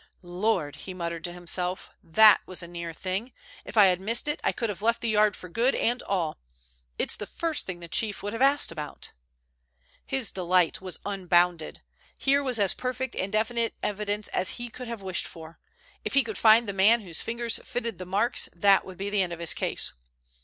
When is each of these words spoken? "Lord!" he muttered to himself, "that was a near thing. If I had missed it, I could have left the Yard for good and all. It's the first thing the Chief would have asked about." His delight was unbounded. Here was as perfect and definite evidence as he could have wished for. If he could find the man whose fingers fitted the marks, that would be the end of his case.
"Lord!" 0.23 0.77
he 0.77 0.95
muttered 0.95 1.23
to 1.25 1.31
himself, 1.31 1.91
"that 2.01 2.41
was 2.47 2.63
a 2.63 2.67
near 2.67 2.91
thing. 2.91 3.33
If 3.65 3.77
I 3.77 3.85
had 3.85 4.01
missed 4.01 4.27
it, 4.27 4.39
I 4.43 4.51
could 4.51 4.67
have 4.69 4.81
left 4.81 4.99
the 4.99 5.09
Yard 5.09 5.35
for 5.35 5.47
good 5.47 5.75
and 5.75 6.01
all. 6.01 6.39
It's 6.97 7.15
the 7.15 7.27
first 7.27 7.67
thing 7.67 7.81
the 7.81 7.87
Chief 7.87 8.23
would 8.23 8.33
have 8.33 8.41
asked 8.41 8.71
about." 8.71 9.11
His 10.03 10.31
delight 10.31 10.81
was 10.81 10.97
unbounded. 11.05 11.83
Here 12.17 12.41
was 12.41 12.57
as 12.57 12.73
perfect 12.73 13.15
and 13.15 13.31
definite 13.31 13.75
evidence 13.83 14.27
as 14.29 14.57
he 14.57 14.69
could 14.69 14.87
have 14.87 15.03
wished 15.03 15.27
for. 15.27 15.59
If 16.03 16.15
he 16.15 16.23
could 16.23 16.35
find 16.35 16.67
the 16.67 16.73
man 16.73 17.01
whose 17.01 17.21
fingers 17.21 17.59
fitted 17.63 17.99
the 17.99 18.05
marks, 18.07 18.49
that 18.55 18.83
would 18.83 18.97
be 18.97 19.11
the 19.11 19.21
end 19.21 19.33
of 19.33 19.39
his 19.39 19.53
case. 19.53 19.93